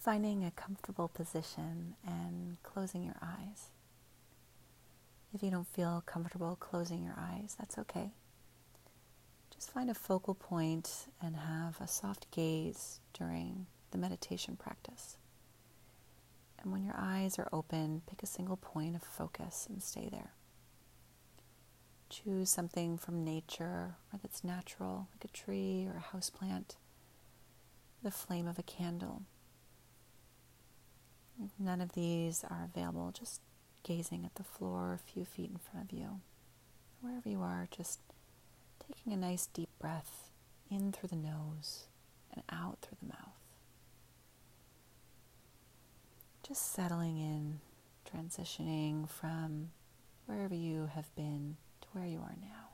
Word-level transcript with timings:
finding 0.00 0.42
a 0.42 0.50
comfortable 0.50 1.08
position 1.08 1.94
and 2.06 2.56
closing 2.62 3.04
your 3.04 3.16
eyes. 3.22 3.68
If 5.34 5.42
you 5.42 5.50
don't 5.50 5.68
feel 5.68 6.02
comfortable 6.06 6.56
closing 6.56 7.04
your 7.04 7.14
eyes, 7.18 7.54
that's 7.58 7.76
okay. 7.78 8.12
Just 9.54 9.70
find 9.70 9.90
a 9.90 9.94
focal 9.94 10.34
point 10.34 11.06
and 11.22 11.36
have 11.36 11.78
a 11.80 11.86
soft 11.86 12.30
gaze 12.30 13.00
during 13.12 13.66
the 13.90 13.98
meditation 13.98 14.56
practice. 14.56 15.18
And 16.62 16.72
when 16.72 16.82
your 16.82 16.96
eyes 16.96 17.38
are 17.38 17.48
open, 17.52 18.00
pick 18.08 18.22
a 18.22 18.26
single 18.26 18.56
point 18.56 18.96
of 18.96 19.02
focus 19.02 19.66
and 19.68 19.82
stay 19.82 20.08
there. 20.10 20.32
Choose 22.08 22.50
something 22.50 22.96
from 22.96 23.22
nature 23.22 23.96
or 24.12 24.18
that's 24.22 24.42
natural, 24.42 25.08
like 25.14 25.26
a 25.26 25.36
tree 25.36 25.86
or 25.86 25.98
a 25.98 26.12
house 26.12 26.30
plant, 26.30 26.76
the 28.02 28.10
flame 28.10 28.48
of 28.48 28.58
a 28.58 28.62
candle. 28.62 29.22
None 31.58 31.80
of 31.80 31.92
these 31.92 32.44
are 32.44 32.64
available, 32.64 33.12
just 33.12 33.40
gazing 33.82 34.24
at 34.24 34.34
the 34.34 34.44
floor 34.44 34.92
a 34.92 35.12
few 35.12 35.24
feet 35.24 35.50
in 35.50 35.58
front 35.58 35.90
of 35.90 35.98
you. 35.98 36.20
Wherever 37.00 37.28
you 37.28 37.40
are, 37.40 37.66
just 37.70 38.00
taking 38.86 39.12
a 39.12 39.16
nice 39.16 39.46
deep 39.46 39.70
breath 39.78 40.30
in 40.70 40.92
through 40.92 41.08
the 41.08 41.16
nose 41.16 41.84
and 42.32 42.42
out 42.50 42.78
through 42.82 42.98
the 43.00 43.08
mouth. 43.08 43.38
Just 46.46 46.72
settling 46.72 47.18
in, 47.18 47.60
transitioning 48.04 49.08
from 49.08 49.70
wherever 50.26 50.54
you 50.54 50.90
have 50.94 51.14
been 51.14 51.56
to 51.80 51.88
where 51.92 52.06
you 52.06 52.18
are 52.18 52.36
now. 52.40 52.68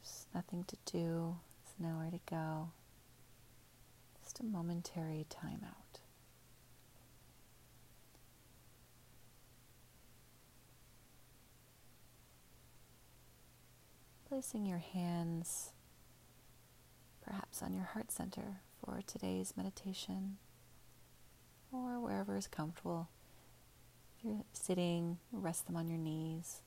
There's 0.00 0.26
nothing 0.34 0.64
to 0.64 0.76
do, 0.90 1.36
there's 1.64 1.90
nowhere 1.92 2.10
to 2.10 2.20
go. 2.28 2.68
Just 4.36 4.40
a 4.40 4.52
momentary 4.52 5.26
timeout. 5.30 6.00
Placing 14.28 14.66
your 14.66 14.78
hands 14.78 15.70
perhaps 17.24 17.62
on 17.62 17.72
your 17.72 17.84
heart 17.84 18.10
center 18.10 18.60
for 18.78 19.00
today's 19.06 19.54
meditation 19.56 20.36
or 21.72 21.98
wherever 21.98 22.36
is 22.36 22.46
comfortable. 22.46 23.08
If 24.18 24.24
you're 24.24 24.44
sitting, 24.52 25.18
rest 25.32 25.66
them 25.66 25.76
on 25.76 25.88
your 25.88 25.98
knees. 25.98 26.60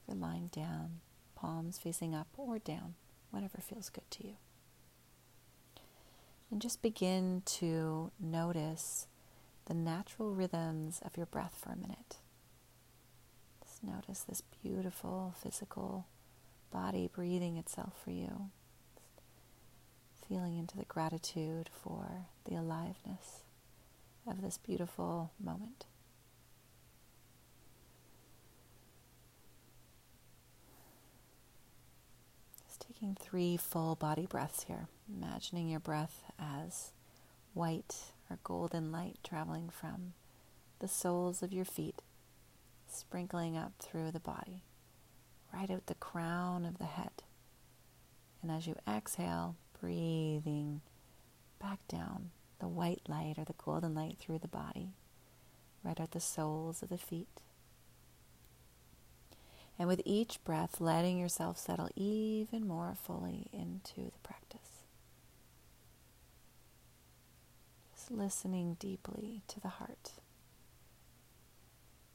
If 0.00 0.14
you're 0.14 0.22
lying 0.22 0.46
down, 0.46 1.00
palms 1.34 1.78
facing 1.78 2.14
up 2.14 2.28
or 2.38 2.58
down, 2.58 2.94
whatever 3.30 3.58
feels 3.60 3.90
good 3.90 4.10
to 4.12 4.26
you. 4.28 4.36
And 6.52 6.60
just 6.60 6.82
begin 6.82 7.42
to 7.46 8.12
notice 8.20 9.06
the 9.64 9.74
natural 9.74 10.34
rhythms 10.34 11.00
of 11.02 11.16
your 11.16 11.24
breath 11.24 11.58
for 11.58 11.72
a 11.72 11.76
minute. 11.76 12.18
Just 13.64 13.82
notice 13.82 14.20
this 14.20 14.42
beautiful 14.62 15.34
physical 15.42 16.06
body 16.70 17.08
breathing 17.12 17.56
itself 17.56 17.94
for 18.04 18.10
you. 18.10 18.50
feeling 20.28 20.56
into 20.56 20.76
the 20.78 20.84
gratitude 20.86 21.68
for 21.72 22.26
the 22.44 22.54
aliveness 22.54 23.42
of 24.26 24.40
this 24.40 24.56
beautiful 24.58 25.30
moment. 25.42 25.84
Just 32.66 32.80
taking 32.80 33.14
three 33.14 33.56
full 33.58 33.94
body 33.94 34.26
breaths 34.26 34.64
here, 34.64 34.88
imagining 35.14 35.68
your 35.68 35.80
breath 35.80 36.24
as 36.38 36.92
white 37.54 38.12
or 38.30 38.38
golden 38.44 38.90
light 38.92 39.18
traveling 39.22 39.68
from 39.68 40.14
the 40.78 40.88
soles 40.88 41.42
of 41.42 41.52
your 41.52 41.64
feet, 41.64 42.02
sprinkling 42.88 43.56
up 43.56 43.72
through 43.78 44.10
the 44.10 44.20
body, 44.20 44.62
right 45.52 45.70
out 45.70 45.86
the 45.86 45.94
crown 45.94 46.64
of 46.64 46.78
the 46.78 46.84
head. 46.84 47.22
And 48.42 48.50
as 48.50 48.66
you 48.66 48.76
exhale, 48.88 49.56
breathing 49.80 50.80
back 51.60 51.78
down 51.88 52.30
the 52.58 52.68
white 52.68 53.02
light 53.08 53.34
or 53.38 53.44
the 53.44 53.54
golden 53.54 53.94
light 53.94 54.16
through 54.18 54.38
the 54.38 54.48
body, 54.48 54.90
right 55.84 56.00
out 56.00 56.12
the 56.12 56.20
soles 56.20 56.82
of 56.82 56.88
the 56.88 56.98
feet. 56.98 57.40
And 59.78 59.88
with 59.88 60.02
each 60.04 60.42
breath, 60.44 60.80
letting 60.80 61.18
yourself 61.18 61.58
settle 61.58 61.88
even 61.96 62.66
more 62.66 62.94
fully 62.94 63.48
into 63.52 64.02
the 64.04 64.18
practice. 64.22 64.84
Just 67.92 68.01
listening 68.12 68.76
deeply 68.78 69.42
to 69.48 69.60
the 69.60 69.68
heart, 69.68 70.12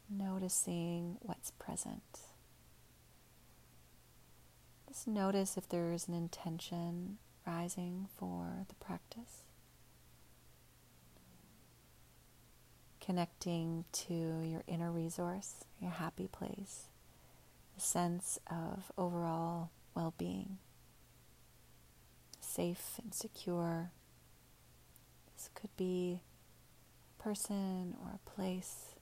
noticing 0.10 1.18
what's 1.20 1.52
present. 1.52 2.20
Just 4.88 5.08
notice 5.08 5.58
if 5.58 5.68
there 5.68 5.92
is 5.92 6.08
an 6.08 6.14
intention 6.14 7.18
rising 7.46 8.08
for 8.18 8.66
the 8.68 8.76
practice. 8.76 9.44
connecting 13.08 13.86
to 13.94 14.14
your 14.14 14.64
inner 14.68 14.92
resource, 14.92 15.64
your 15.80 15.92
happy 15.92 16.28
place, 16.28 16.90
a 17.78 17.80
sense 17.80 18.38
of 18.52 18.92
overall 18.98 19.70
well 19.96 20.14
being, 20.18 20.58
safe 22.42 23.00
and 23.02 23.14
secure. 23.14 23.92
Could 25.60 25.76
be 25.76 26.22
a 27.20 27.24
person 27.24 27.96
or 28.04 28.12
a 28.14 28.30
place 28.30 28.94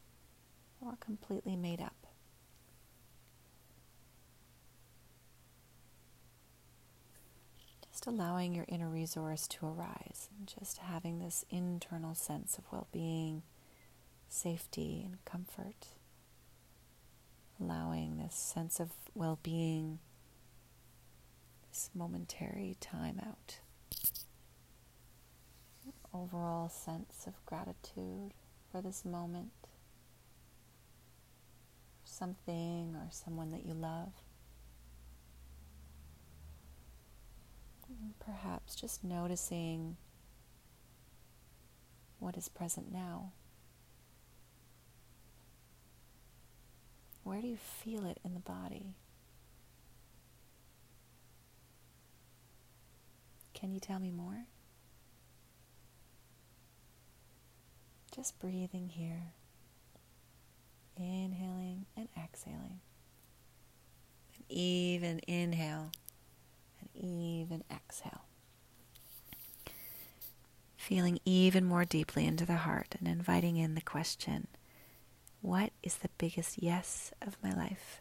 or 0.79 0.93
completely 1.01 1.57
made 1.57 1.81
up. 1.81 2.07
Just 7.91 8.07
allowing 8.07 8.53
your 8.53 8.65
inner 8.69 8.87
resource 8.89 9.47
to 9.49 9.65
arise 9.65 10.29
and 10.37 10.47
just 10.47 10.77
having 10.77 11.19
this 11.19 11.43
internal 11.49 12.15
sense 12.15 12.57
of 12.57 12.63
well 12.71 12.87
being 12.91 13.43
safety 14.29 15.01
and 15.05 15.23
comfort, 15.25 15.87
allowing 17.59 18.17
this 18.17 18.35
sense 18.35 18.79
of 18.79 18.91
well 19.13 19.39
being, 19.43 19.99
this 21.69 21.89
momentary 21.93 22.77
time 22.79 23.19
out, 23.25 23.59
overall 26.15 26.69
sense 26.69 27.25
of 27.27 27.33
gratitude 27.45 28.33
for 28.71 28.81
this 28.81 29.03
moment, 29.03 29.51
for 32.01 32.07
something 32.07 32.95
or 32.95 33.07
someone 33.11 33.51
that 33.51 33.65
you 33.65 33.73
love. 33.73 34.13
And 37.87 38.13
perhaps 38.19 38.75
just 38.75 39.03
noticing 39.03 39.97
what 42.19 42.37
is 42.37 42.49
present 42.49 42.91
now. 42.91 43.31
Where 47.23 47.41
do 47.41 47.47
you 47.47 47.57
feel 47.57 48.05
it 48.05 48.19
in 48.23 48.33
the 48.33 48.39
body? 48.39 48.95
Can 53.53 53.71
you 53.71 53.79
tell 53.79 53.99
me 53.99 54.11
more? 54.11 54.45
Just 58.15 58.39
breathing 58.39 58.87
here, 58.93 59.33
inhaling 60.95 61.85
and 61.97 62.07
exhaling. 62.17 62.79
An 64.37 64.43
even 64.47 65.19
inhale, 65.27 65.91
and 66.79 66.89
even 66.93 67.65
exhale. 67.69 68.21
Feeling 70.77 71.19
even 71.25 71.65
more 71.65 71.83
deeply 71.83 72.25
into 72.25 72.45
the 72.45 72.55
heart 72.55 72.95
and 72.97 73.05
inviting 73.05 73.57
in 73.57 73.75
the 73.75 73.81
question 73.81 74.47
what 75.41 75.71
is 75.83 75.97
the 75.97 76.09
biggest 76.17 76.63
yes 76.63 77.11
of 77.21 77.35
my 77.43 77.51
life? 77.53 77.99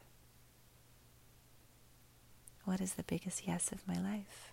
What 2.65 2.81
is 2.81 2.95
the 2.95 3.03
biggest 3.03 3.49
yes 3.49 3.73
of 3.73 3.87
my 3.89 4.01
life? 4.01 4.53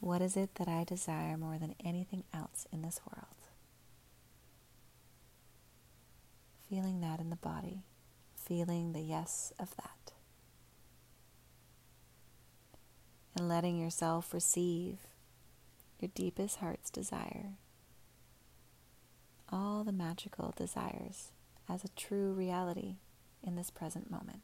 What 0.00 0.22
is 0.22 0.36
it 0.36 0.54
that 0.54 0.66
I 0.68 0.84
desire 0.84 1.36
more 1.36 1.58
than 1.58 1.74
anything 1.84 2.24
else 2.32 2.66
in 2.72 2.80
this 2.82 3.00
world? 3.06 3.27
Feeling 6.68 7.00
that 7.00 7.20
in 7.20 7.30
the 7.30 7.36
body, 7.36 7.84
feeling 8.36 8.92
the 8.92 9.00
yes 9.00 9.52
of 9.58 9.74
that. 9.76 10.12
And 13.36 13.48
letting 13.48 13.78
yourself 13.78 14.34
receive 14.34 14.98
your 16.00 16.10
deepest 16.14 16.56
heart's 16.56 16.90
desire 16.90 17.52
all 19.50 19.84
the 19.84 19.92
magical 19.92 20.52
desires 20.56 21.32
as 21.68 21.84
a 21.84 21.88
true 21.88 22.32
reality 22.32 22.96
in 23.42 23.56
this 23.56 23.70
present 23.70 24.10
moment. 24.10 24.40